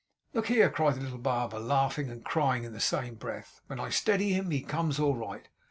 'Look 0.33 0.47
here!' 0.47 0.71
cried 0.71 0.95
the 0.95 1.01
little 1.01 1.19
barber, 1.19 1.59
laughing 1.59 2.09
and 2.09 2.25
crying 2.25 2.63
in 2.63 2.73
the 2.73 2.79
same 2.79 3.13
breath. 3.13 3.61
'When 3.67 3.79
I 3.79 3.91
steady 3.91 4.31
him 4.33 4.49
he 4.49 4.61
comes 4.61 4.99
all 4.99 5.13
right. 5.15 5.47